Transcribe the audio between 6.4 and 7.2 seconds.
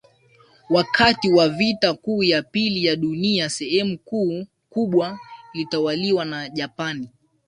Japani